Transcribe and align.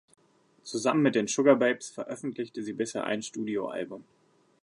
Zusammen 0.63 1.03
mit 1.03 1.13
den 1.13 1.27
Sugababes 1.27 1.91
veröffentlichte 1.91 2.63
sie 2.63 2.73
bisher 2.73 3.03
ein 3.03 3.21
Studioalbum. 3.21 4.03